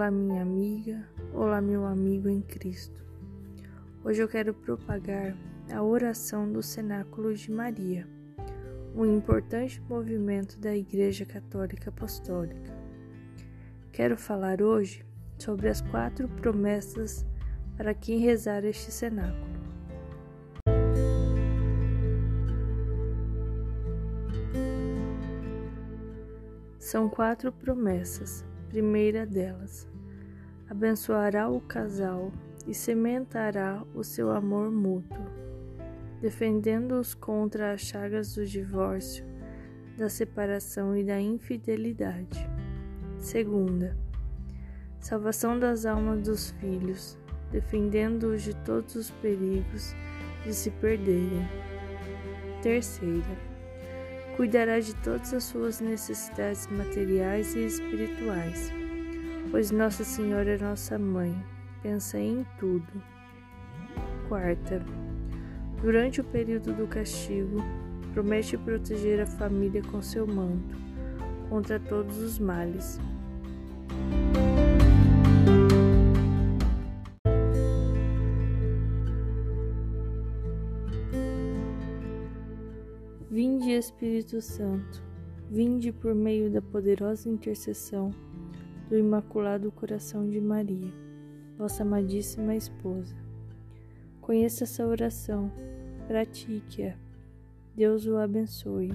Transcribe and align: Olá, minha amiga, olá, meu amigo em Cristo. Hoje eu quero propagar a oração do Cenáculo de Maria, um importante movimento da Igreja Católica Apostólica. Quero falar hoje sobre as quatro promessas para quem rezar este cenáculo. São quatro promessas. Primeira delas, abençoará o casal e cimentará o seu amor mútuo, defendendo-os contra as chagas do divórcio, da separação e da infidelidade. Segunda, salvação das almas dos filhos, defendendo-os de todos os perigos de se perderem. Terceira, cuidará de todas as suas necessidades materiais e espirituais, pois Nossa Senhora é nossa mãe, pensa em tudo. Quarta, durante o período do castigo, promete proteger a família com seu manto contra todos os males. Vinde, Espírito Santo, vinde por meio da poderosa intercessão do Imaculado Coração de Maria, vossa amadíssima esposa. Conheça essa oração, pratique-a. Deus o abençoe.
Olá, 0.00 0.10
minha 0.10 0.40
amiga, 0.40 1.06
olá, 1.34 1.60
meu 1.60 1.84
amigo 1.84 2.26
em 2.26 2.40
Cristo. 2.40 3.04
Hoje 4.02 4.22
eu 4.22 4.28
quero 4.28 4.54
propagar 4.54 5.36
a 5.70 5.82
oração 5.82 6.50
do 6.50 6.62
Cenáculo 6.62 7.34
de 7.34 7.52
Maria, 7.52 8.08
um 8.96 9.04
importante 9.04 9.78
movimento 9.82 10.58
da 10.58 10.74
Igreja 10.74 11.26
Católica 11.26 11.90
Apostólica. 11.90 12.74
Quero 13.92 14.16
falar 14.16 14.62
hoje 14.62 15.04
sobre 15.38 15.68
as 15.68 15.82
quatro 15.82 16.26
promessas 16.30 17.26
para 17.76 17.92
quem 17.92 18.20
rezar 18.20 18.64
este 18.64 18.90
cenáculo. 18.90 19.52
São 26.78 27.06
quatro 27.06 27.52
promessas. 27.52 28.48
Primeira 28.70 29.26
delas, 29.26 29.88
abençoará 30.68 31.50
o 31.50 31.60
casal 31.60 32.30
e 32.68 32.72
cimentará 32.72 33.82
o 33.92 34.04
seu 34.04 34.30
amor 34.30 34.70
mútuo, 34.70 35.26
defendendo-os 36.20 37.12
contra 37.12 37.72
as 37.72 37.80
chagas 37.80 38.36
do 38.36 38.46
divórcio, 38.46 39.24
da 39.98 40.08
separação 40.08 40.96
e 40.96 41.02
da 41.02 41.20
infidelidade. 41.20 42.48
Segunda, 43.18 43.98
salvação 45.00 45.58
das 45.58 45.84
almas 45.84 46.22
dos 46.22 46.50
filhos, 46.52 47.18
defendendo-os 47.50 48.42
de 48.42 48.54
todos 48.54 48.94
os 48.94 49.10
perigos 49.10 49.96
de 50.44 50.54
se 50.54 50.70
perderem. 50.70 51.48
Terceira, 52.62 53.49
cuidará 54.40 54.80
de 54.80 54.94
todas 54.94 55.34
as 55.34 55.44
suas 55.44 55.80
necessidades 55.82 56.66
materiais 56.68 57.54
e 57.54 57.66
espirituais, 57.66 58.72
pois 59.50 59.70
Nossa 59.70 60.02
Senhora 60.02 60.52
é 60.52 60.56
nossa 60.56 60.98
mãe, 60.98 61.36
pensa 61.82 62.18
em 62.18 62.46
tudo. 62.58 62.90
Quarta, 64.30 64.82
durante 65.82 66.22
o 66.22 66.24
período 66.24 66.72
do 66.72 66.86
castigo, 66.86 67.58
promete 68.14 68.56
proteger 68.56 69.20
a 69.20 69.26
família 69.26 69.82
com 69.82 70.00
seu 70.00 70.26
manto 70.26 70.74
contra 71.50 71.78
todos 71.78 72.16
os 72.16 72.38
males. 72.38 72.98
Vinde, 83.30 83.70
Espírito 83.70 84.42
Santo, 84.42 85.00
vinde 85.48 85.92
por 85.92 86.16
meio 86.16 86.50
da 86.50 86.60
poderosa 86.60 87.28
intercessão 87.28 88.10
do 88.88 88.98
Imaculado 88.98 89.70
Coração 89.70 90.28
de 90.28 90.40
Maria, 90.40 90.92
vossa 91.56 91.84
amadíssima 91.84 92.56
esposa. 92.56 93.14
Conheça 94.20 94.64
essa 94.64 94.84
oração, 94.84 95.48
pratique-a. 96.08 96.96
Deus 97.76 98.04
o 98.04 98.16
abençoe. 98.16 98.90